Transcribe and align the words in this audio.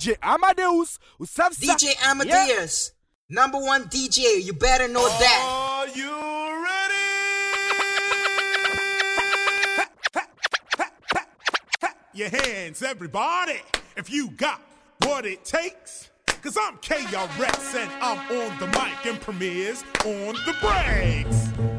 DJ 0.00 0.16
Amadeus, 0.22 0.98
DJ 1.20 1.94
Amadeus, 2.06 2.92
number 3.28 3.58
one 3.58 3.84
DJ. 3.84 4.42
You 4.42 4.54
better 4.54 4.88
know 4.88 5.06
that. 5.06 5.44
Are 5.46 5.88
you 5.94 6.10
ready? 6.64 6.94
Your 12.14 12.30
hands, 12.30 12.82
everybody, 12.82 13.60
if 13.98 14.10
you 14.10 14.30
got 14.30 14.62
what 15.04 15.26
it 15.26 15.44
takes. 15.44 16.08
Cause 16.42 16.56
I'm 16.58 16.78
KRS 16.78 17.74
and 17.74 17.90
I'm 18.00 18.18
on 18.40 18.58
the 18.58 18.68
mic 18.68 19.04
and 19.04 19.20
Premier's 19.20 19.84
on 20.06 20.34
the 20.46 20.56
breaks. 20.62 21.69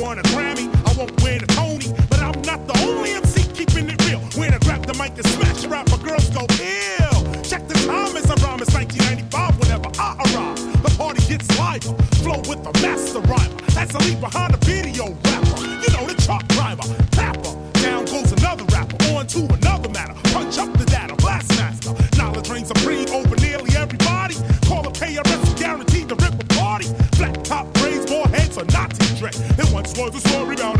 Won 0.00 0.18
a 0.18 0.22
Grammy, 0.22 0.66
I 0.88 0.92
won't 0.98 1.22
win 1.22 1.44
a 1.44 1.46
Tony, 1.46 1.86
but 2.10 2.18
I'm 2.18 2.34
not 2.42 2.66
the 2.66 2.74
only 2.82 3.12
MC 3.12 3.46
keeping 3.54 3.88
it 3.88 4.04
real. 4.08 4.18
When 4.34 4.52
I 4.52 4.58
grab 4.58 4.84
the 4.86 4.94
mic 4.94 5.14
and 5.14 5.26
smash 5.26 5.62
a 5.62 5.68
rapper, 5.68 5.98
girls 5.98 6.30
go 6.30 6.42
ill. 6.58 7.22
Check 7.46 7.68
the 7.68 7.78
time 7.86 8.16
as 8.16 8.26
I 8.26 8.34
rhyme, 8.42 8.58
it's 8.58 8.74
1995 8.74 9.54
whenever 9.60 9.90
I 9.94 10.18
arrive. 10.18 10.82
The 10.82 10.90
party 10.98 11.22
gets 11.30 11.46
liver, 11.54 11.94
flow 12.26 12.42
with 12.50 12.64
the 12.66 12.74
master 12.82 13.20
rhymer. 13.30 13.54
As 13.78 13.94
I 13.94 13.98
leave 14.02 14.20
behind 14.20 14.54
a 14.54 14.58
video 14.66 15.14
rapper, 15.30 15.62
you 15.62 15.90
know 15.94 16.04
the 16.10 16.18
truck 16.26 16.42
driver, 16.48 16.82
tapper. 17.14 17.54
Down 17.78 18.04
goes 18.06 18.32
another 18.32 18.64
rapper, 18.74 18.98
on 19.14 19.28
to 19.28 19.46
another 19.46 19.90
matter. 19.90 20.14
Punch 20.34 20.58
up 20.58 20.72
the 20.74 20.86
data, 20.86 21.14
blast 21.22 21.54
master. 21.54 21.94
Knowledge 22.18 22.50
reigns 22.50 22.66
supreme 22.66 23.08
over 23.14 23.36
nearly 23.36 23.70
everybody. 23.76 24.34
Call 24.66 24.86
up 24.88 24.94
KRS, 24.98 25.54
guaranteed 25.56 26.08
to 26.08 26.16
rip 26.16 26.34
a 26.34 26.46
party. 26.58 26.90
Flat 27.14 27.44
top 27.44 27.72
braids, 27.74 28.10
more 28.10 28.26
heads 28.26 28.58
are 28.58 28.66
not 28.74 28.90
to. 28.90 29.04
Was 29.96 30.12
a 30.12 30.28
story 30.28 30.54
about 30.56 30.73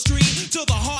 street 0.00 0.50
the 0.64 0.72
heart. 0.72 0.99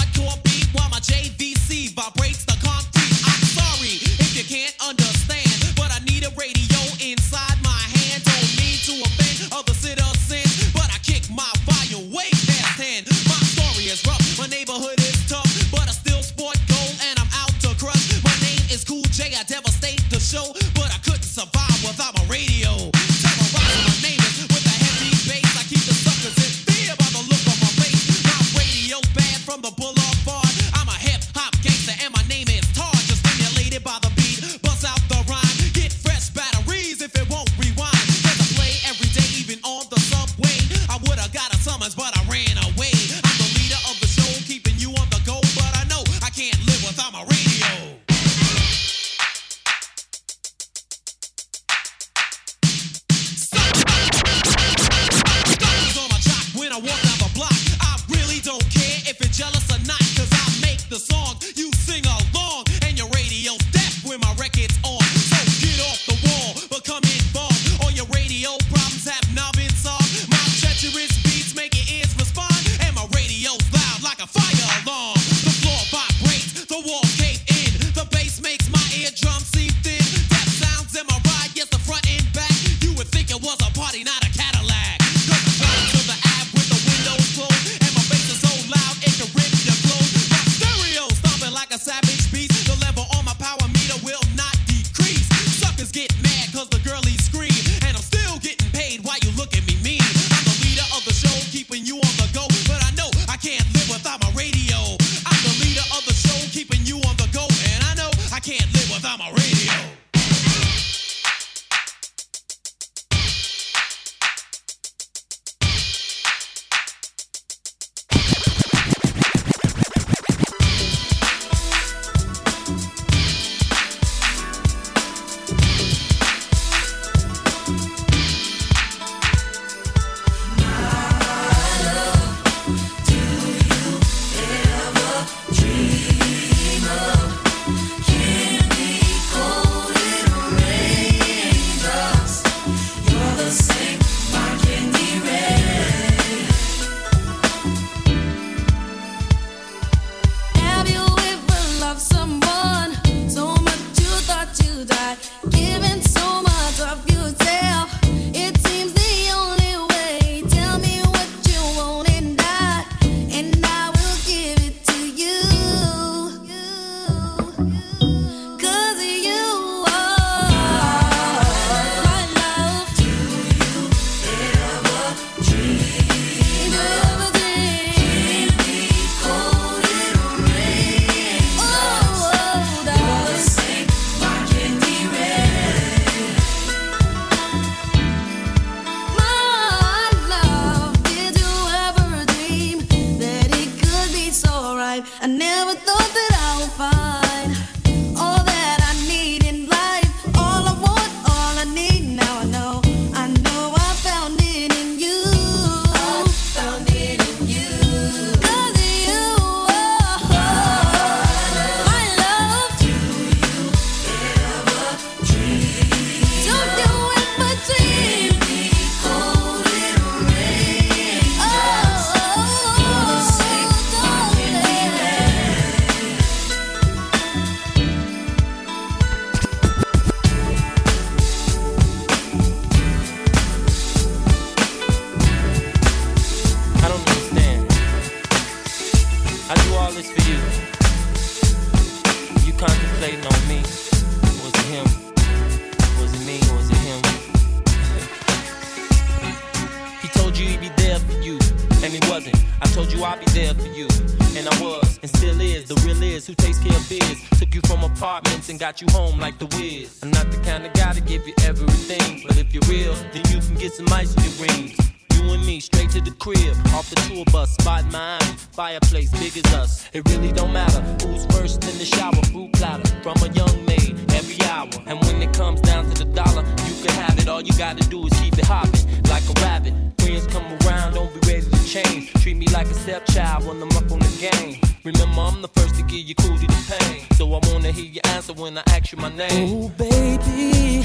all 277.41 277.47
you 277.47 277.57
gotta 277.57 277.83
do 277.89 278.07
is 278.07 278.13
keep 278.21 278.37
it 278.39 278.45
hopping 278.45 278.85
like 279.09 279.23
a 279.25 279.41
rabbit. 279.41 279.73
Friends 279.99 280.27
come 280.27 280.45
around, 280.61 280.93
don't 280.93 281.11
be 281.15 281.21
ready 281.27 281.49
to 281.49 281.65
change. 281.65 282.13
Treat 282.23 282.37
me 282.37 282.47
like 282.49 282.67
a 282.67 282.75
stepchild 282.75 283.47
when 283.47 283.63
I'm 283.63 283.71
up 283.79 283.91
on 283.91 283.99
the 283.99 284.31
game. 284.31 284.61
Remember, 284.85 285.23
I'm 285.23 285.41
the 285.41 285.49
first 285.49 285.75
to 285.77 285.83
give 285.83 286.01
you 286.01 286.15
to 286.15 286.29
pain. 286.69 287.07
So 287.15 287.33
I 287.33 287.41
wanna 287.49 287.73
hear 287.73 287.87
your 287.87 288.03
answer 288.09 288.35
when 288.35 288.59
I 288.59 288.63
ask 288.69 288.93
you 288.93 288.99
my 288.99 289.09
name. 289.09 289.65
Oh, 289.65 289.69
baby, 289.79 290.85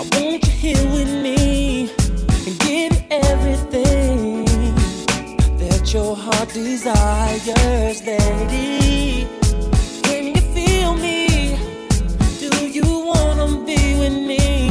I 0.00 0.02
want 0.12 0.46
you 0.46 0.52
here 0.64 0.84
with 0.96 1.12
me 1.22 1.90
and 2.46 2.58
give 2.60 2.92
me 2.92 3.06
everything 3.10 4.44
that 5.58 5.92
your 5.92 6.16
heart 6.16 6.48
desires, 6.54 8.02
lady. 8.06 9.28
You 10.08 10.40
feel 10.54 10.94
me? 10.96 11.58
Do 12.40 12.66
you 12.66 12.88
wanna 13.10 13.64
be 13.66 13.98
with 14.00 14.16
me 14.30 14.70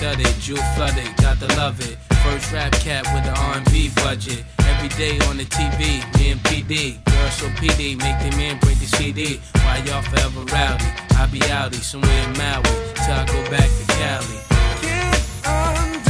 studded, 0.00 0.34
jewel 0.40 0.62
flooded, 0.74 1.14
got 1.18 1.38
to 1.40 1.46
love 1.58 1.78
it. 1.80 1.98
First 2.24 2.52
rap 2.52 2.72
cap 2.72 3.04
with 3.12 3.22
the 3.24 3.38
R&B 3.38 3.90
budget. 3.96 4.44
Every 4.60 4.88
day 4.96 5.18
on 5.28 5.36
the 5.36 5.44
TV, 5.44 6.00
me 6.18 6.30
and 6.30 6.40
PD. 6.40 7.04
Girls 7.04 7.34
so 7.34 7.46
PD, 7.60 7.98
make 7.98 8.18
the 8.24 8.34
man 8.34 8.58
break 8.60 8.78
the 8.78 8.86
CD. 8.86 9.42
Why 9.56 9.82
y'all 9.84 10.00
forever 10.00 10.40
rowdy? 10.54 10.86
I 11.16 11.28
be 11.30 11.40
outy 11.40 11.82
somewhere 11.82 12.24
in 12.24 12.32
Maui 12.38 12.62
till 12.62 13.14
I 13.14 13.26
go 13.26 13.50
back 13.50 13.68
to 13.68 13.84
Cali. 13.98 14.38
Get 14.80 15.46
under. 15.46 16.09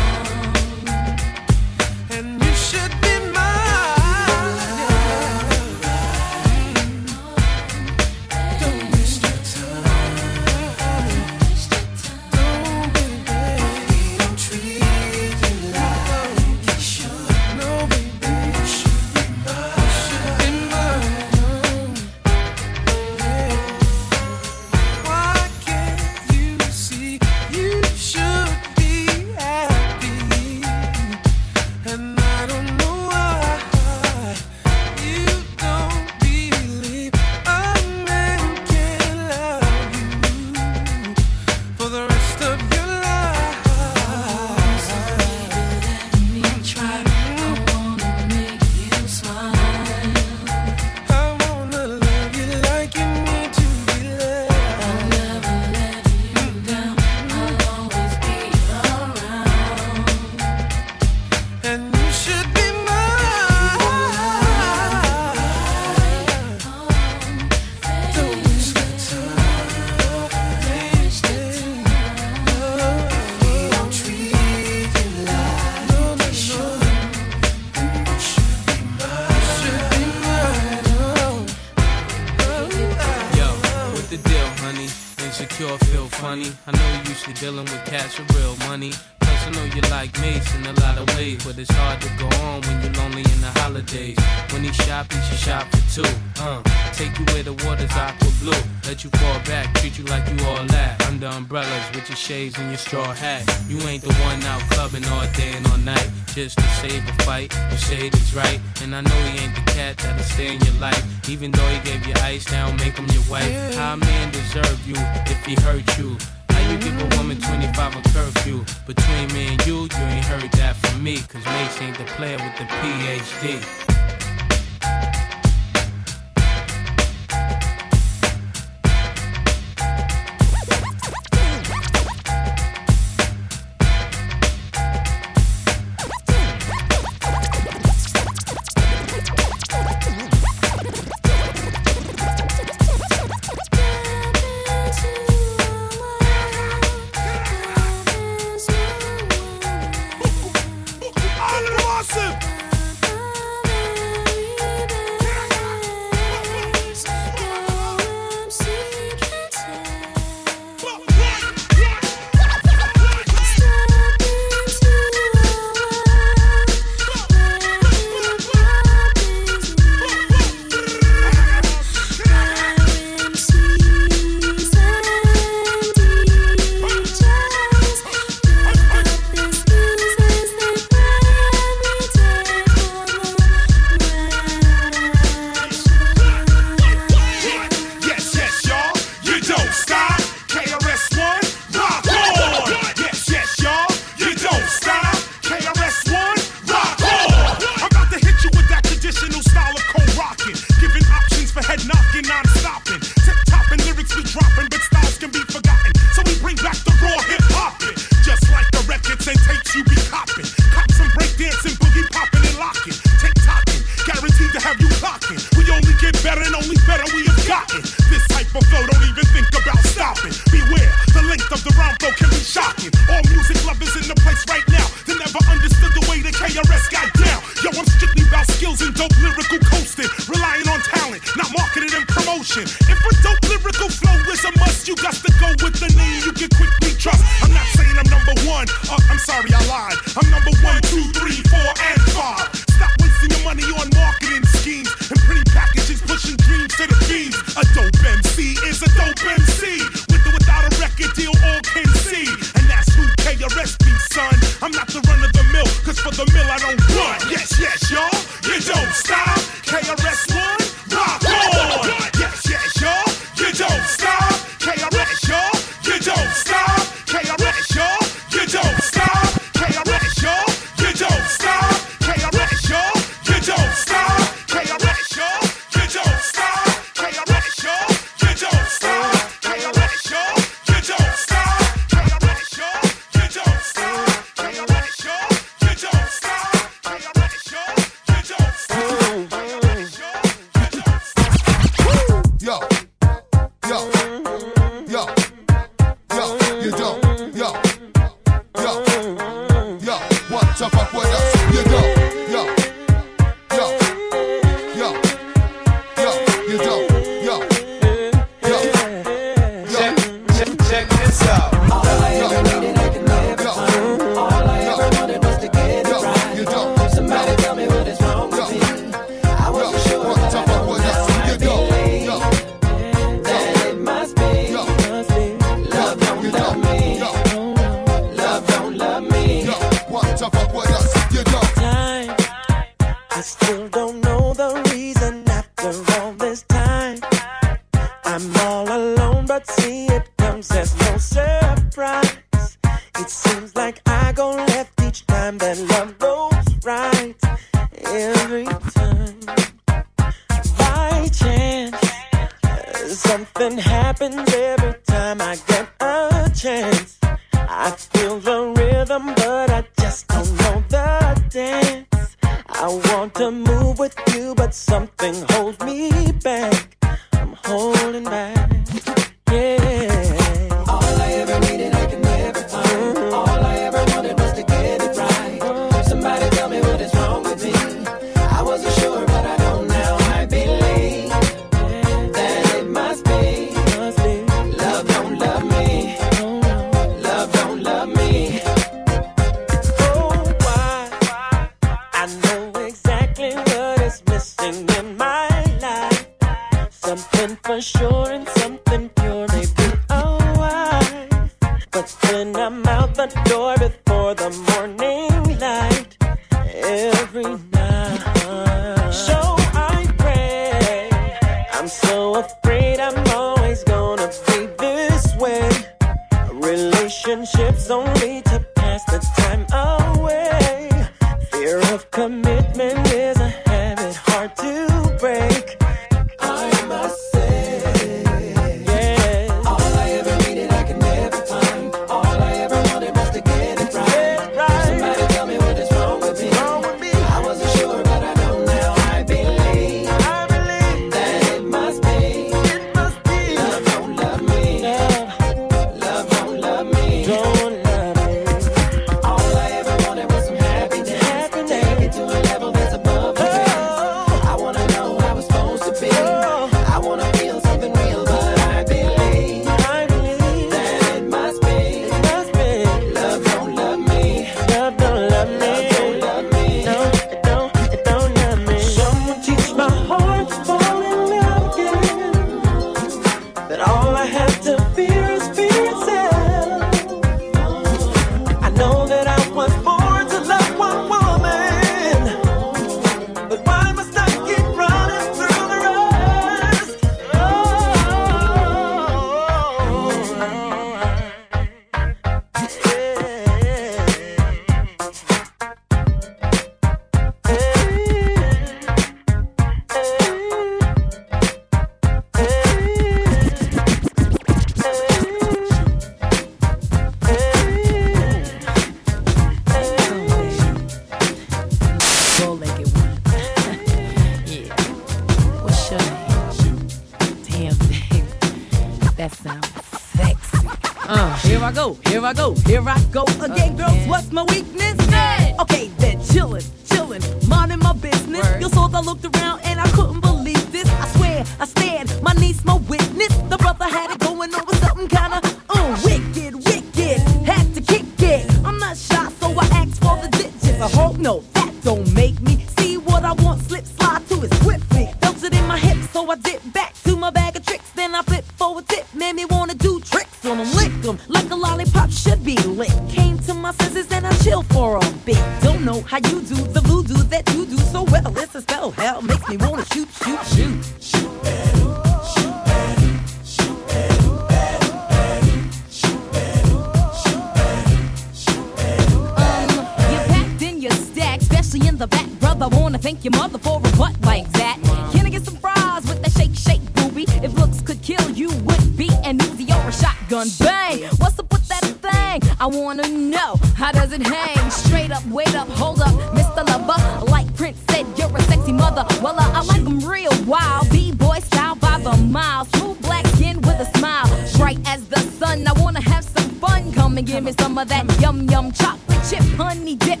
Thank 572.90 573.04
your 573.04 573.12
mother 573.12 573.38
for 573.38 573.58
a 573.58 573.76
butt 573.76 573.94
like 574.00 574.28
that. 574.32 574.58
Can 574.92 575.06
I 575.06 575.10
get 575.10 575.22
some 575.22 575.36
fries 575.36 575.86
with 575.86 576.02
that 576.02 576.10
shake, 576.10 576.34
shake, 576.34 576.74
booby? 576.74 577.04
If 577.22 577.32
looks 577.34 577.60
could 577.60 577.80
kill, 577.82 578.10
you 578.10 578.30
would 578.30 578.76
be 578.76 578.90
an 579.04 579.18
Uzi 579.18 579.48
or 579.48 579.68
a 579.68 579.72
shotgun 579.72 580.26
bang. 580.40 580.82
What's 580.98 581.16
up 581.20 581.30
with 581.30 581.46
that 581.46 581.62
thing? 581.62 582.20
I 582.40 582.46
wanna 582.46 582.88
know 582.88 583.36
how 583.54 583.70
does 583.70 583.92
it 583.92 584.04
hang? 584.04 584.50
Straight 584.50 584.90
up, 584.90 585.06
wait 585.06 585.36
up, 585.36 585.46
hold 585.50 585.80
up, 585.80 585.94
Mr. 586.18 586.44
Lover. 586.48 587.06
Like 587.06 587.32
Prince 587.36 587.60
said, 587.70 587.86
you're 587.96 588.10
a 588.16 588.22
sexy 588.22 588.52
mother. 588.52 588.84
Well, 589.00 589.14
uh, 589.16 589.38
I 589.38 589.42
like 589.42 589.60
'em 589.60 589.78
real 589.88 590.10
wild, 590.26 590.68
b-boy 590.70 591.20
style 591.20 591.54
by 591.54 591.78
the 591.78 591.96
mile, 591.96 592.44
smooth 592.56 592.82
black 592.82 593.06
skin 593.14 593.40
with 593.42 593.60
a 593.60 593.78
smile, 593.78 594.08
bright 594.36 594.58
as 594.66 594.84
the 594.86 594.98
sun. 595.20 595.46
I 595.46 595.52
wanna 595.62 595.80
have 595.82 596.02
some 596.02 596.28
fun. 596.42 596.72
Come 596.72 596.98
and 596.98 597.06
give 597.06 597.22
me 597.22 597.32
some 597.38 597.56
of 597.56 597.68
that 597.68 597.84
yum 598.00 598.28
yum 598.28 598.50
chocolate 598.50 598.98
chip 599.08 599.22
honey 599.38 599.76
dip 599.76 600.00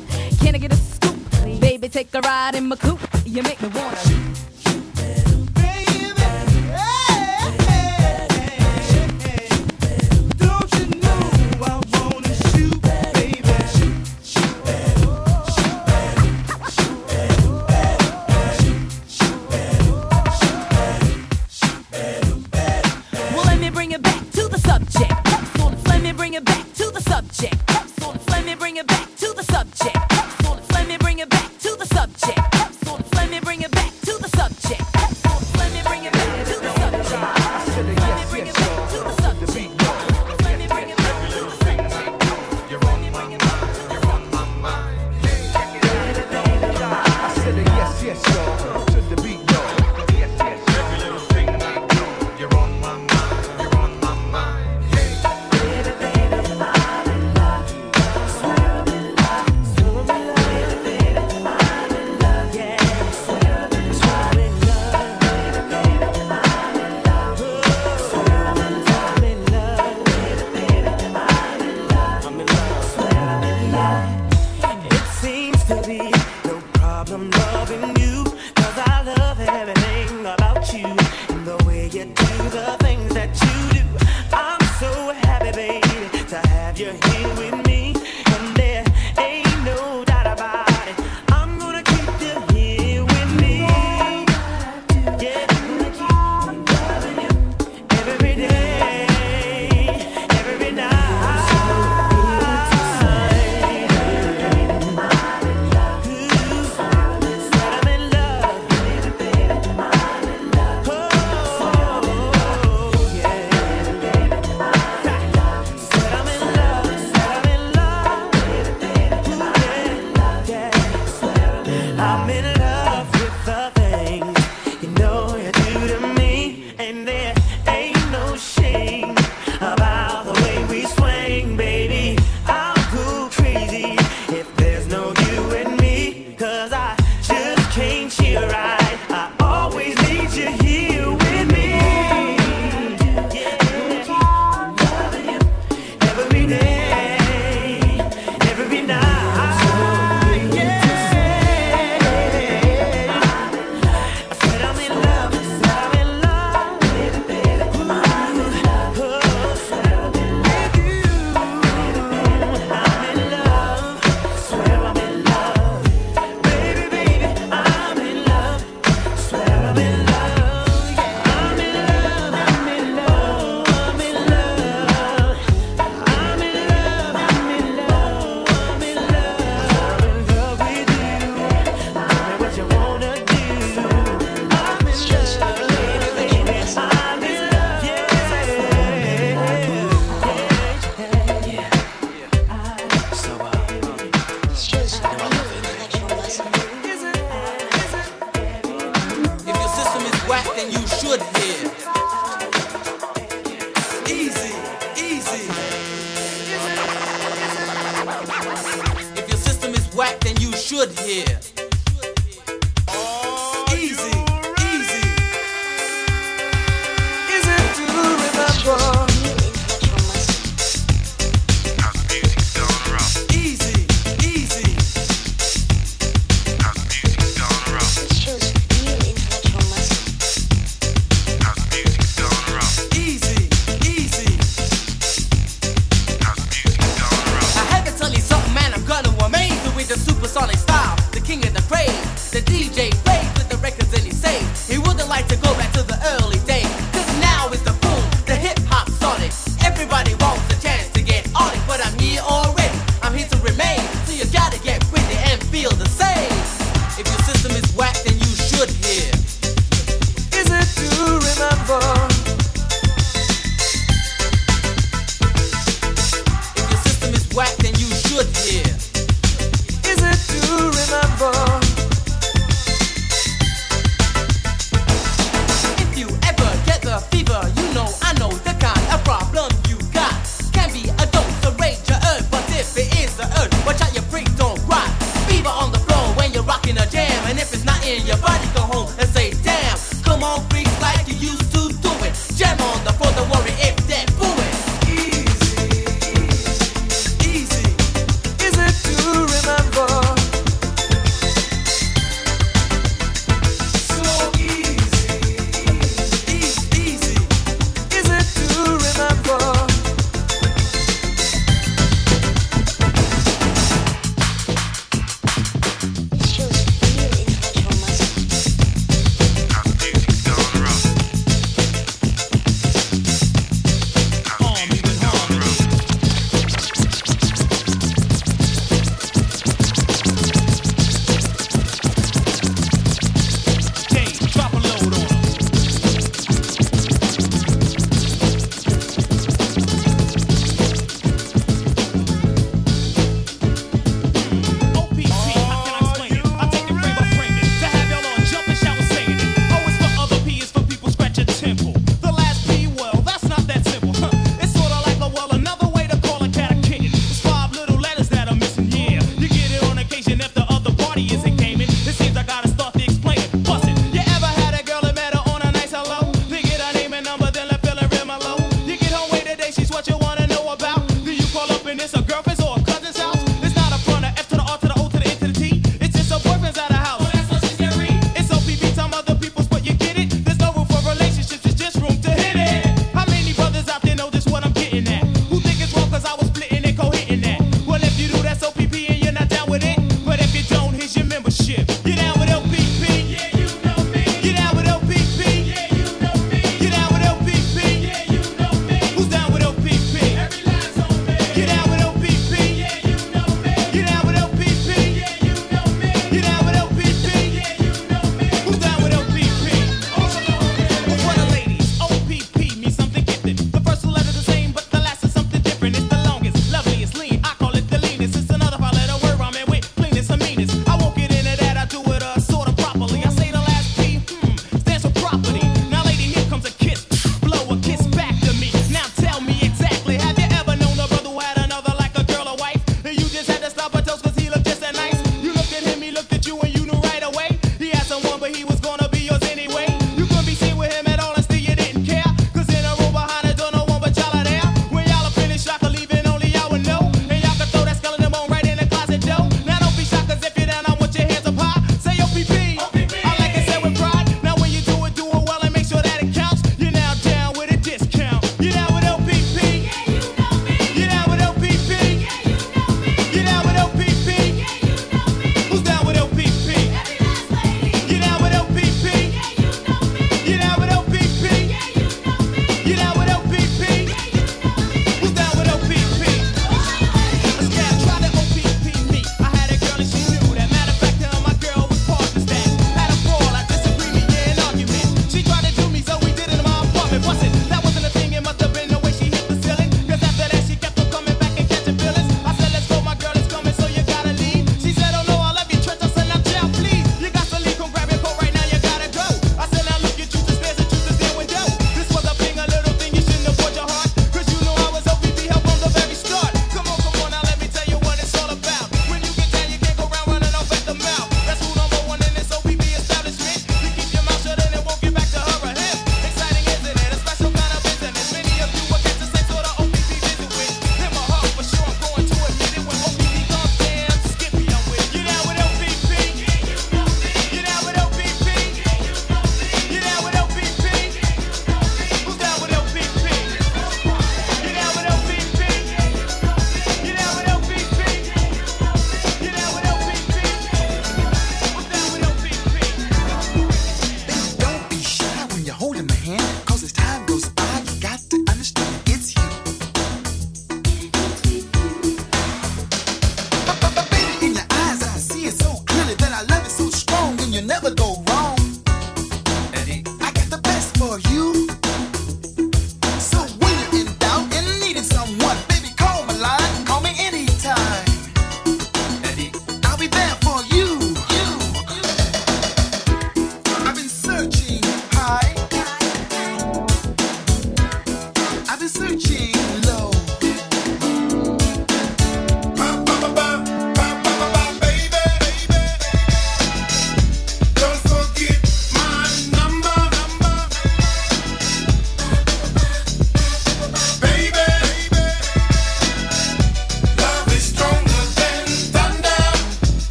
took 2.10 2.24
a 2.24 2.28
ride 2.28 2.54
in 2.54 2.66
my 2.66 2.76
coupe. 2.76 3.09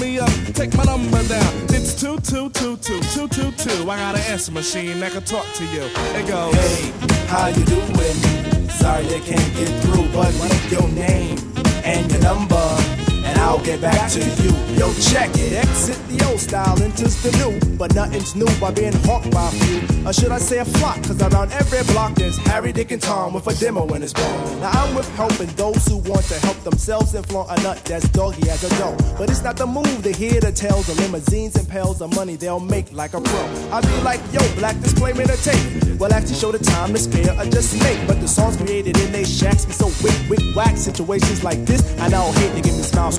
Me 0.00 0.18
up? 0.18 0.30
Take 0.54 0.74
my 0.76 0.84
number 0.84 1.22
down. 1.28 1.52
It's 1.68 1.94
two 1.94 2.16
two 2.18 2.48
two 2.50 2.76
two. 2.78 3.90
I 3.90 3.96
got 3.96 4.14
an 4.16 4.22
answer 4.32 4.52
machine 4.52 4.98
that 5.00 5.12
can 5.12 5.22
talk 5.22 5.46
to 5.54 5.64
you. 5.64 5.82
It 6.18 6.26
goes. 6.26 6.54
Hey, 6.54 6.90
how 7.28 7.48
you 7.48 7.64
doing? 7.64 8.68
Sorry 8.70 9.04
I 9.06 9.20
can't 9.20 9.54
get 9.54 9.68
through, 9.82 10.08
but 10.12 10.32
what 10.40 10.70
your 10.70 10.88
name 10.88 11.38
and 11.84 12.10
your 12.10 12.22
number, 12.22 12.56
I'll 13.40 13.62
get 13.64 13.80
back 13.80 14.10
to 14.12 14.20
you. 14.20 14.52
Yo, 14.76 14.92
check 14.94 15.30
it. 15.34 15.52
Exit 15.52 15.98
the 16.08 16.24
old 16.28 16.38
style, 16.40 16.80
enters 16.82 17.22
the 17.22 17.32
new, 17.40 17.76
but 17.76 17.94
nothing's 17.94 18.34
new 18.34 18.48
by 18.60 18.70
being 18.70 18.92
hawked 19.04 19.30
by 19.30 19.48
a 19.48 19.50
few. 19.50 20.06
Or 20.06 20.12
should 20.12 20.30
I 20.30 20.38
say 20.38 20.58
a 20.58 20.64
flock? 20.64 21.02
Cause 21.02 21.20
around 21.22 21.52
every 21.52 21.82
block 21.92 22.14
there's 22.14 22.36
Harry, 22.38 22.72
Dick, 22.72 22.90
and 22.90 23.02
Tom 23.02 23.32
with 23.32 23.46
a 23.46 23.54
demo 23.54 23.86
in 23.94 24.02
his 24.02 24.12
bone. 24.12 24.60
Now 24.60 24.70
I'm 24.70 24.94
with 24.94 25.08
helping 25.16 25.48
those 25.56 25.84
who 25.86 25.96
want 25.98 26.24
to 26.26 26.38
help 26.46 26.58
themselves 26.64 27.14
and 27.14 27.26
flaunt 27.26 27.50
a 27.50 27.62
nut 27.62 27.82
that's 27.84 28.08
doggy 28.10 28.48
as 28.50 28.62
a 28.64 28.68
dough. 28.78 28.96
But 29.18 29.30
it's 29.30 29.42
not 29.42 29.56
the 29.56 29.66
move 29.66 30.02
to 30.02 30.12
hear 30.12 30.40
the 30.40 30.52
tales 30.52 30.88
of 30.88 30.98
limousines 31.00 31.56
and 31.56 31.68
pails 31.68 32.00
of 32.00 32.14
money 32.14 32.36
they'll 32.36 32.60
make 32.60 32.92
like 32.92 33.14
a 33.14 33.20
pro. 33.20 33.40
I 33.72 33.80
be 33.80 34.02
like, 34.02 34.20
yo, 34.32 34.40
black 34.56 34.78
display 34.80 35.12
me 35.12 35.24
the 35.24 35.36
tape. 35.36 35.98
Well, 36.00 36.12
actually 36.14 36.36
show 36.36 36.50
the 36.50 36.58
time 36.58 36.94
to 36.94 36.98
spare 36.98 37.38
or 37.38 37.44
just 37.44 37.78
make. 37.82 38.06
But 38.06 38.20
the 38.20 38.28
songs 38.28 38.56
created 38.56 38.98
in 38.98 39.12
they 39.12 39.24
shacks 39.24 39.66
be 39.66 39.72
so 39.72 39.86
wick, 40.02 40.16
wick, 40.30 40.56
whack. 40.56 40.76
Situations 40.76 41.44
like 41.44 41.64
this, 41.66 41.82
I 42.00 42.08
now 42.08 42.32
hate 42.32 42.54
to 42.54 42.62
give 42.62 42.76
me 42.76 42.82
smiles, 42.82 43.18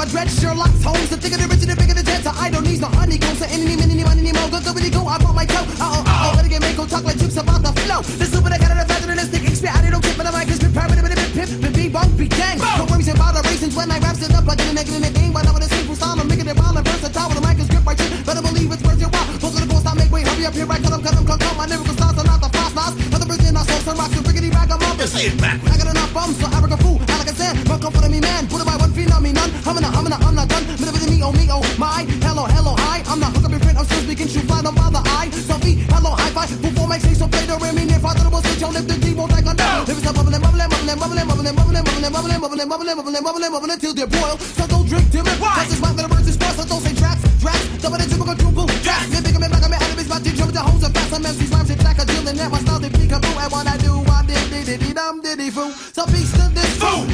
my 0.00 0.08
dread, 0.08 0.30
Sherlock 0.32 0.72
Holmes, 0.80 1.12
the 1.12 1.20
thicker 1.20 1.36
the 1.36 1.44
richer, 1.44 1.68
the 1.68 1.76
bigger 1.76 1.92
the 1.92 2.00
chance. 2.00 2.24
I 2.24 2.48
don't 2.48 2.64
need 2.64 2.80
no 2.80 2.88
honey, 2.88 3.20
goes 3.20 3.36
to 3.44 3.46
any, 3.52 3.76
many, 3.76 4.00
money, 4.00 4.32
more. 4.32 4.48
Go, 4.48 4.56
go, 4.64 4.72
really 4.72 4.88
go, 4.88 5.04
I 5.04 5.20
bought 5.20 5.36
my 5.36 5.44
toe. 5.44 5.60
Uh 5.76 5.92
oh, 5.92 6.00
uh 6.00 6.24
oh, 6.24 6.30
better 6.40 6.48
get 6.48 6.64
make 6.64 6.72
go 6.80 6.88
talk 6.88 7.04
like 7.04 7.20
jukes 7.20 7.36
about 7.36 7.60
the 7.60 7.68
flow. 7.84 8.00
The 8.16 8.24
super, 8.24 8.48
I 8.48 8.56
got 8.56 8.72
it, 8.72 8.88
faster 8.88 9.04
than 9.04 9.20
this 9.20 9.28
thing. 9.28 9.44
Expert, 9.44 9.76
I 9.76 9.92
don't 9.92 10.00
get, 10.00 10.16
but 10.16 10.24
I'm 10.24 10.32
like, 10.32 10.48
it's 10.48 10.56
been 10.56 10.72
pyramid, 10.72 11.04
bit, 11.04 11.20
bit, 11.20 11.30
pip, 11.36 11.50
bit, 11.60 11.72
be 11.76 11.84
bunk, 11.92 12.16
be 12.16 12.32
gang. 12.32 12.56
No 12.80 12.88
worries 12.88 13.12
about 13.12 13.36
the 13.36 13.44
raisins 13.44 13.76
when 13.76 13.92
I 13.92 14.00
rap 14.00 14.16
it 14.16 14.32
up, 14.32 14.48
I 14.48 14.56
didn't 14.56 14.72
make 14.80 14.88
it 14.88 14.96
in 14.96 15.04
the 15.04 15.12
game. 15.12 15.36
But 15.36 15.44
I'm 15.44 15.52
with 15.52 15.68
a 15.68 15.70
simple 15.76 15.92
style, 15.92 16.16
I'm 16.16 16.24
making 16.32 16.48
it 16.48 16.56
wild 16.56 16.80
and 16.80 16.86
versatile 16.88 17.28
with 17.28 17.36
a 17.36 17.42
mic 17.44 17.60
is 17.60 17.68
grip 17.68 17.84
right 17.84 17.98
shit. 18.00 18.24
Better 18.24 18.40
believe 18.40 18.72
it's 18.72 18.80
worth 18.80 19.00
your 19.04 19.12
while. 19.12 19.28
Most 19.36 19.52
of 19.52 19.60
the 19.60 19.68
ghosts 19.68 19.84
I 19.84 19.92
make 20.00 20.08
way, 20.08 20.24
hurry 20.24 20.48
up 20.48 20.56
here, 20.56 20.64
right, 20.64 20.80
cut 20.80 20.96
them, 20.96 21.04
cut 21.04 21.12
them, 21.12 21.28
cut 21.28 21.36
them. 21.44 21.52
My 21.60 21.68
lyrical 21.68 21.92
styles 21.92 22.16
are 22.16 22.24
not 22.24 22.40
the 22.40 22.48
fast 22.48 22.72
styles. 22.72 22.96
But 23.12 23.20
the 23.20 23.28
bridge 23.28 23.44
I 23.44 23.62
saw 23.68 23.78
some 23.84 24.00
rocks 24.00 24.16
and 24.16 24.24
rickety 24.24 24.48
rag, 24.48 24.72
I'm 24.72 24.80
up. 24.80 24.96
Say 25.04 25.28
it 25.28 25.36
backwards. 25.36 25.76
I 25.76 25.76
got 25.76 25.92
enough 25.92 26.12
bums, 26.16 26.40
so 26.40 26.48
I 26.48 26.56
a 26.56 26.78
fool. 26.80 26.96
I 27.04 27.20
like 27.20 27.28
I 27.28 27.36
said, 27.36 27.54
come 27.80 27.92
for 27.92 28.08
me, 28.08 28.20
man. 28.20 28.46
Put 28.46 28.60
it 28.60 28.66
by 28.66 28.76
one 28.76 28.92
feet 28.92 29.10
on 29.10 29.22
me, 29.22 29.32
none. 29.32 29.50
I'm 29.64 29.76
in 29.76 29.84
a, 29.84 29.88
I'm 29.88 30.06
in 30.06 30.12
a, 30.12 30.16
I'm 30.20 30.34
not 30.34 30.48
done. 30.48 30.64
Middle 30.76 30.94
of 30.94 31.08
me, 31.08 31.18
oh 31.24 31.32
me, 31.32 31.48
oh 31.50 31.64
my. 31.80 32.04
Hello, 32.20 32.44
hello, 32.44 32.76
hi. 32.76 33.02
I'm 33.08 33.18
not 33.18 33.32
hook 33.34 33.44
up 33.44 33.50
your 33.50 33.60
friend, 33.60 33.78
I'm 33.78 33.84
still 33.84 34.02
speaking, 34.04 34.28
shoot 34.28 34.44
fly, 34.44 34.62
don't 34.62 34.76
bother. 34.76 35.02
I, 35.04 35.28
selfie, 35.32 35.80
hello, 35.88 36.12
high 36.12 36.30
five. 36.30 36.52
Before 36.60 36.86
my 36.86 36.98
say 36.98 37.14
so, 37.14 37.26
play 37.26 37.44
the 37.48 37.56
rim, 37.56 37.78
in 37.78 37.88
near 37.88 37.98
father, 37.98 38.28
the 38.28 38.40
switch, 38.44 38.62
on 38.62 38.74
lift 38.76 38.88
the 38.88 38.96
D, 39.00 39.14
won't 39.14 39.32
like 39.32 39.48
a 39.48 39.54
no. 39.56 39.84
There 39.88 39.96
is 39.96 40.04
a 40.04 40.12
bubbling, 40.12 40.40
bubbling, 40.40 40.68
bubbling, 40.68 40.98
bubbling, 41.00 41.26
bubbling, 41.26 41.56
bubbling, 41.56 41.84
bubbling, 41.84 42.12
bubbling, 42.12 42.40
bubbling, 42.40 42.68
bubbling, 42.68 42.96
bubbling, 43.00 43.22
bubbling, 43.24 43.52
bubbling, 43.52 43.78
till 43.80 43.94
they 43.96 44.06
boil. 44.06 44.36
So 44.38 44.66
don't 44.68 44.86
drink 44.86 45.08
till 45.10 45.26
it. 45.26 45.38
Why? 45.40 45.64
Cause 45.64 45.72
it's 45.72 45.80
my 45.80 45.90
little 45.96 46.10
birds 46.12 46.28
is 46.28 46.36
spoiled, 46.36 46.56
so 46.60 46.64
don't 46.68 46.82
say 46.84 46.94
tracks, 46.94 47.22
tracks. 47.40 47.64
Double 47.80 47.96
the 47.96 48.04
typical 48.04 48.36
dribble, 48.36 48.68
tracks. 48.84 49.08
Me 49.08 49.18
big, 49.24 49.36
me 49.40 49.48
back, 49.48 49.64
me 49.64 49.76
of 49.80 49.96
his 49.96 50.08
body, 50.08 50.30
jump 50.36 50.52
the 50.52 50.60
hoes 50.60 50.84
and 50.84 50.92
fast. 50.92 51.08
Some 51.10 51.24
MCs 51.24 51.50
rhymes, 51.50 51.70
it's 51.70 51.84
like 51.84 51.98
a 51.98 52.04
deal, 52.04 52.28
and 52.28 52.38
that 52.38 52.50
my 52.52 52.60
style, 52.60 52.78
they 52.78 52.92
peek 52.92 53.12
a 53.12 53.18
boo. 53.18 53.32
And 53.40 53.50
what 53.50 53.66
I 53.66 53.76
do, 53.80 54.04
I 54.04 54.20
did, 54.28 54.44
did, 54.52 54.66
did, 54.68 54.80
did, 54.84 54.94
dum, 54.94 55.24
did, 55.24 55.38
did, 55.38 55.52
foo. 55.52 55.72
So 55.96 56.04
peace 56.06 56.32
to 56.36 56.44
this 56.52 56.72
fool, 56.76 57.06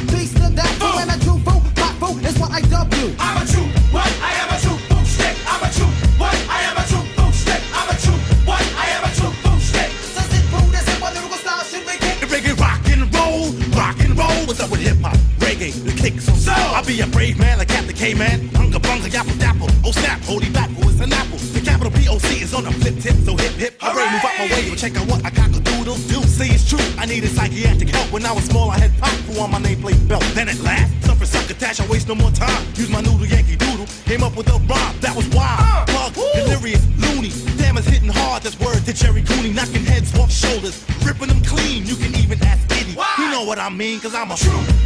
that. 0.57 0.81
Uh. 0.81 1.06
True. 44.37 44.76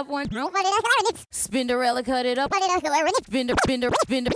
Up 0.00 0.08
one. 0.08 0.26
Spinderella 0.28 2.04
cut 2.04 2.24
it 2.26 2.38
up. 2.38 2.50
Spinder, 2.50 3.54
Spinder, 3.66 3.90
Spinder, 4.06 4.30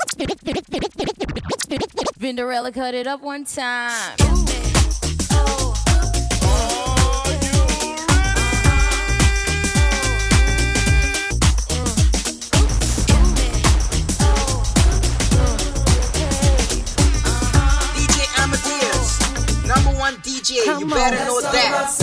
Spinderella 2.18 2.72
cut 2.74 2.94
it 2.94 3.06
up 3.06 3.22
one 3.22 3.44
time. 3.44 4.16
DJ 17.94 18.26
Amadeus, 18.42 19.66
number 19.66 19.98
one 19.98 20.14
DJ. 20.16 20.80
you 20.80 20.86
better 20.86 21.24
know 21.24 21.40
that. 21.40 21.93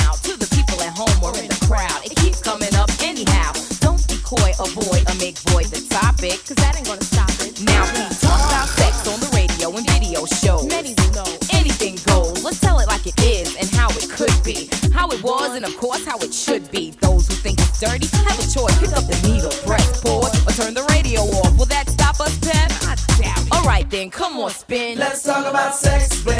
To 0.00 0.36
the 0.36 0.48
people 0.54 0.80
at 0.84 0.92
home 0.92 1.16
or 1.24 1.32
in 1.38 1.48
the 1.48 1.60
crowd, 1.66 2.04
it 2.04 2.14
keeps 2.16 2.40
coming 2.40 2.74
up 2.76 2.90
anyhow. 3.02 3.52
Don't 3.80 4.00
be 4.08 4.16
coy, 4.20 4.52
avoid, 4.60 5.02
or 5.08 5.16
make 5.16 5.36
void 5.48 5.66
the 5.72 5.80
topic, 5.88 6.38
cause 6.44 6.60
that 6.60 6.76
ain't 6.76 6.86
gonna 6.86 7.02
stop 7.02 7.32
it. 7.40 7.56
Now 7.64 7.82
we 7.96 8.04
talk 8.20 8.40
about 8.46 8.68
sex 8.68 9.08
on 9.08 9.18
the 9.18 9.30
radio 9.32 9.72
and 9.74 9.86
video 9.90 10.26
shows. 10.26 10.68
Many 10.68 10.94
will 11.00 11.24
know 11.24 11.30
anything 11.56 11.96
goes. 12.04 12.44
Let's 12.44 12.60
tell 12.60 12.78
it 12.80 12.86
like 12.86 13.06
it 13.06 13.16
is 13.24 13.56
and 13.56 13.68
how 13.74 13.88
it 13.96 14.08
could 14.12 14.34
be. 14.44 14.68
How 14.92 15.08
it 15.08 15.22
was 15.22 15.56
and 15.56 15.64
of 15.64 15.74
course 15.76 16.04
how 16.04 16.18
it 16.20 16.32
should 16.34 16.70
be. 16.70 16.92
Those 17.00 17.26
who 17.26 17.34
think 17.34 17.58
it's 17.58 17.80
dirty 17.80 18.06
have 18.28 18.38
a 18.38 18.46
choice. 18.46 18.76
Pick 18.78 18.92
up 18.92 19.06
the 19.08 19.18
needle, 19.24 19.54
press 19.64 20.00
pause, 20.04 20.36
or 20.46 20.52
turn 20.52 20.74
the 20.74 20.84
radio 20.94 21.24
off. 21.42 21.56
Will 21.56 21.70
that 21.72 21.88
stop 21.88 22.20
us, 22.20 22.36
Pep? 22.38 22.70
I 22.86 22.94
doubt 23.18 23.46
it. 23.46 23.52
Alright 23.56 23.88
then, 23.90 24.10
come 24.10 24.36
on, 24.38 24.50
spin. 24.50 24.98
Let's 24.98 25.22
talk 25.22 25.46
about 25.46 25.74
sex, 25.74 26.22
baby. 26.22 26.39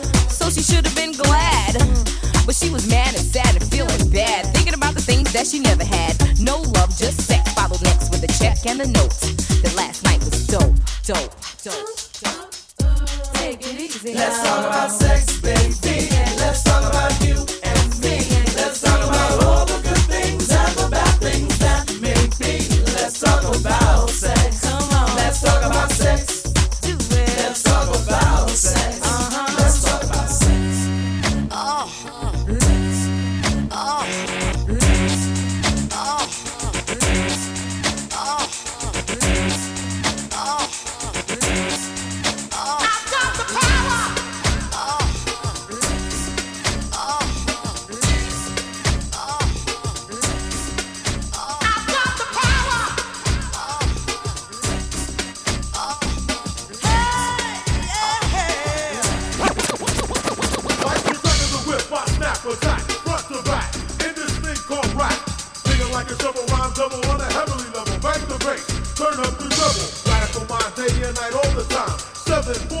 she 0.51 0.61
should 0.61 0.85
have 0.85 0.95
been 0.95 1.13
glad. 1.13 1.75
But 2.45 2.55
she 2.55 2.69
was 2.69 2.87
mad 2.89 3.15
and 3.15 3.23
sad 3.23 3.55
and 3.55 3.63
feeling 3.71 4.09
bad, 4.09 4.45
thinking 4.53 4.73
about 4.73 4.93
the 4.95 5.01
things 5.01 5.31
that 5.33 5.47
she 5.47 5.59
never 5.59 5.83
had. 5.83 6.15
No 6.39 6.57
love, 6.75 6.95
just 6.97 7.21
sex. 7.21 7.53
Followed 7.53 7.81
next 7.83 8.09
with 8.11 8.23
a 8.23 8.31
check 8.39 8.57
and 8.65 8.81
a 8.81 8.87
note. 8.87 9.15
That 9.63 9.73
last 9.77 10.03
night 10.03 10.19
was 10.19 10.47
dope, 10.47 10.75
dope, 11.05 11.33
dope, 11.63 11.87
dope. 12.21 12.51
Take 13.35 13.61
it 13.65 13.79
easy. 13.79 14.13
Let's 14.13 14.43
talk 14.43 14.65
about 14.65 14.91
sex, 14.91 15.39
baby. 15.39 15.80
714, 72.53 72.80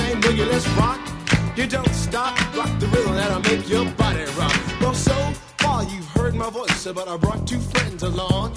but 6.93 7.07
I 7.07 7.17
brought 7.17 7.47
two 7.47 7.59
friends 7.59 8.03
along. 8.03 8.53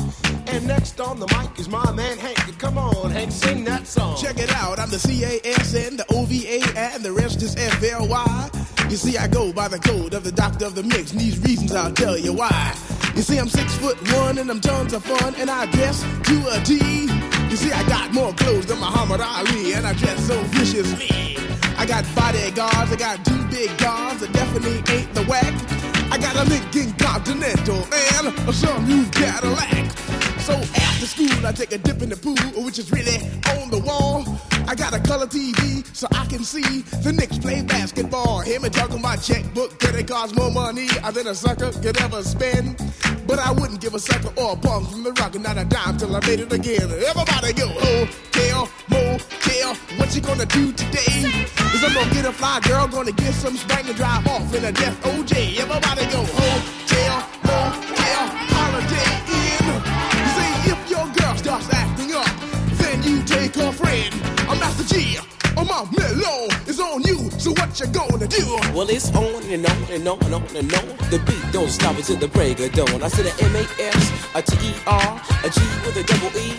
And 0.46 0.66
next 0.66 1.00
on 1.00 1.18
the 1.18 1.26
mic 1.26 1.58
is 1.58 1.68
my 1.68 1.90
man 1.92 2.18
Hank. 2.18 2.58
Come 2.58 2.78
on, 2.78 3.10
Hank, 3.10 3.32
sing 3.32 3.64
that 3.64 3.86
song. 3.86 4.16
Check 4.16 4.38
it 4.38 4.50
out, 4.52 4.78
I'm 4.78 4.90
the 4.90 4.98
C-A-S-N, 4.98 5.96
the 5.96 6.06
O-V-A, 6.10 6.60
and 6.76 7.04
the 7.04 7.12
rest 7.12 7.42
is 7.42 7.56
F-L-Y. 7.56 8.50
You 8.90 8.96
see, 8.96 9.16
I 9.16 9.28
go 9.28 9.52
by 9.52 9.68
the 9.68 9.78
code 9.78 10.14
of 10.14 10.24
the 10.24 10.32
doctor 10.32 10.66
of 10.66 10.74
the 10.74 10.82
mix, 10.82 11.12
and 11.12 11.20
these 11.20 11.38
reasons 11.40 11.74
I'll 11.74 11.92
tell 11.92 12.18
you 12.18 12.32
why. 12.32 12.74
You 13.14 13.22
see, 13.22 13.38
I'm 13.38 13.48
six 13.48 13.74
foot 13.76 13.96
one, 14.12 14.38
and 14.38 14.50
I'm 14.50 14.60
tons 14.60 14.92
of 14.92 15.04
fun, 15.04 15.34
and 15.36 15.50
I 15.50 15.66
dress 15.66 16.02
to 16.02 16.36
a 16.50 16.60
T. 16.64 16.74
You 17.50 17.56
see, 17.56 17.72
I 17.72 17.86
got 17.88 18.12
more 18.12 18.32
clothes 18.34 18.66
than 18.66 18.78
Muhammad 18.78 19.20
Ali, 19.20 19.74
and 19.74 19.86
I 19.86 19.92
dress 19.94 20.26
so 20.26 20.40
viciously. 20.44 21.36
I 21.76 21.86
got 21.86 22.04
bodyguards, 22.14 22.92
I 22.92 22.96
got 22.96 23.24
two 23.24 23.42
big 23.46 23.76
guns, 23.78 24.22
I 24.22 24.26
definitely 24.32 24.82
ain't 24.94 25.12
the 25.14 25.24
whack. 25.24 25.83
I 26.14 26.16
got 26.16 26.36
a 26.36 26.48
Lincoln 26.48 26.92
Continental 26.92 27.82
and 27.92 28.48
a 28.48 28.52
some 28.52 28.86
new 28.86 29.04
Cadillac. 29.10 29.90
So 30.38 30.52
after 30.52 31.06
school, 31.06 31.44
I 31.44 31.50
take 31.50 31.72
a 31.72 31.78
dip 31.78 32.02
in 32.02 32.08
the 32.08 32.16
pool, 32.16 32.36
which 32.62 32.78
is 32.78 32.92
really 32.92 33.16
on 33.50 33.68
the 33.68 33.82
wall. 33.84 34.22
I 34.66 34.74
got 34.74 34.94
a 34.94 35.00
color 35.00 35.26
TV 35.26 35.84
so 35.94 36.06
I 36.12 36.26
can 36.26 36.42
see 36.42 36.80
the 37.02 37.12
Knicks 37.12 37.38
play 37.38 37.62
basketball. 37.62 38.40
Him 38.40 38.64
and 38.64 38.72
talking 38.72 39.00
my 39.00 39.16
checkbook, 39.16 39.78
could 39.78 39.94
it 39.94 40.08
cost 40.08 40.34
more 40.34 40.50
money 40.50 40.88
uh, 41.02 41.10
than 41.10 41.26
a 41.26 41.34
sucker 41.34 41.70
could 41.70 42.00
ever 42.00 42.22
spend? 42.22 42.76
But 43.26 43.38
I 43.38 43.52
wouldn't 43.52 43.80
give 43.80 43.94
a 43.94 43.98
sucker 43.98 44.32
or 44.40 44.52
a 44.52 44.56
bum 44.56 44.86
from 44.86 45.02
the 45.02 45.12
rock 45.12 45.34
and 45.34 45.44
not 45.44 45.58
a 45.58 45.64
dime 45.64 45.96
till 45.98 46.14
I 46.16 46.20
made 46.20 46.40
it 46.40 46.52
again. 46.52 46.90
Everybody 46.90 47.52
go, 47.52 47.68
hotel, 47.68 48.68
motel, 48.88 49.74
what 49.96 50.14
you 50.14 50.22
gonna 50.22 50.46
do 50.46 50.72
today? 50.72 51.44
Is 51.74 51.84
I'm 51.84 51.94
gonna 51.94 52.12
get 52.12 52.24
a 52.24 52.32
fly 52.32 52.60
girl, 52.60 52.86
gonna 52.88 53.12
get 53.12 53.34
some 53.34 53.56
spank 53.56 53.88
and 53.88 53.96
drive 53.96 54.26
off 54.26 54.54
in 54.54 54.64
a 54.64 54.72
death 54.72 55.00
OJ. 55.02 55.58
Everybody 55.58 56.04
go, 56.12 56.24
hotel, 56.24 57.28
motel, 57.44 58.53
Master 64.56 64.94
Gee. 64.94 65.18
Oh, 65.56 65.64
my 65.64 65.86
mellow 65.96 66.48
is 66.66 66.80
on 66.80 67.02
you, 67.02 67.30
so 67.38 67.52
what 67.52 67.78
you 67.78 67.86
gonna 67.86 68.26
do? 68.26 68.44
Well, 68.74 68.88
it's 68.90 69.14
on 69.14 69.42
and 69.44 69.64
on 69.66 69.82
and 69.90 70.08
on 70.08 70.18
and 70.24 70.34
on 70.34 70.56
and 70.56 70.74
on. 70.74 70.86
The 71.10 71.22
beat 71.26 71.52
don't 71.52 71.70
stop 71.70 71.96
until 71.96 72.16
the 72.16 72.28
break 72.28 72.58
of 72.60 72.72
dawn. 72.72 73.02
I 73.02 73.08
said 73.08 73.26
a 73.26 73.44
M-A-S, 73.44 74.34
a 74.34 74.42
T-E-R, 74.42 75.22
a 75.44 75.48
G 75.50 75.60
with 75.86 75.96
a 75.96 76.02
double 76.02 76.36
E. 76.38 76.58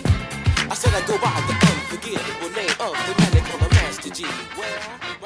I 0.70 0.74
said 0.74 0.94
I 0.94 1.06
go 1.06 1.18
by 1.18 1.36
the 1.46 1.54
unforgettable 1.68 2.50
name 2.56 2.76
of 2.80 2.96
the 3.06 3.14
man 3.20 3.30
they 3.32 3.40
call 3.40 3.60
a 3.60 3.68
Master 3.74 4.10
Gee. 4.10 4.26
Well, 4.56 5.25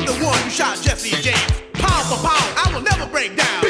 I'm 0.00 0.06
the 0.06 0.24
one 0.24 0.38
who 0.38 0.48
shot 0.48 0.80
Jesse 0.80 1.10
James. 1.20 1.36
Pound 1.74 2.06
for 2.08 2.16
pound, 2.26 2.48
I 2.56 2.70
will 2.72 2.80
never 2.80 3.04
break 3.10 3.36
down. 3.36 3.69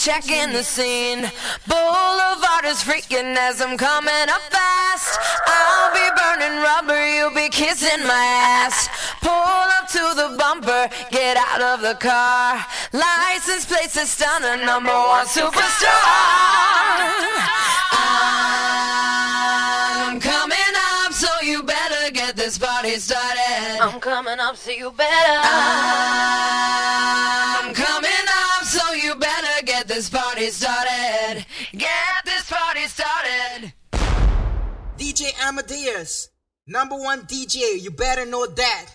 Checking 0.00 0.50
the 0.54 0.64
scene. 0.64 1.30
Boulevard 1.68 2.64
is 2.64 2.82
freaking 2.82 3.36
as 3.36 3.60
I'm 3.60 3.76
coming 3.76 4.28
up 4.32 4.40
fast. 4.48 5.20
I'll 5.44 5.92
be 5.92 6.08
burning 6.16 6.56
rubber, 6.62 7.06
you'll 7.06 7.34
be 7.34 7.50
kissing 7.50 8.06
my 8.06 8.64
ass. 8.64 8.88
Pull 9.20 9.30
up 9.30 9.88
to 9.88 10.14
the 10.16 10.36
bumper, 10.38 10.88
get 11.10 11.36
out 11.36 11.60
of 11.60 11.82
the 11.82 11.96
car. 12.00 12.64
License 12.94 13.66
plates 13.66 13.98
are 13.98 14.06
stunner, 14.06 14.56
number 14.64 14.88
one 14.88 15.26
superstar. 15.26 15.92
I'm 20.00 20.18
coming 20.18 20.74
up, 21.04 21.12
so 21.12 21.28
you 21.42 21.62
better 21.62 22.10
get 22.10 22.36
this 22.36 22.56
party 22.56 22.96
started. 22.96 23.80
I'm 23.82 24.00
coming 24.00 24.40
up, 24.40 24.56
so 24.56 24.70
you 24.70 24.92
better. 24.92 25.40
I'm 27.62 27.74
coming 27.74 28.09
this 30.00 30.08
party 30.08 30.46
started. 30.48 31.44
Get 31.72 32.24
this 32.24 32.50
party 32.50 32.86
started. 32.86 33.74
DJ 34.96 35.38
Amadeus, 35.42 36.30
number 36.66 36.96
one 36.96 37.20
DJ, 37.26 37.78
you 37.78 37.90
better 37.90 38.24
know 38.24 38.46
that. 38.46 38.86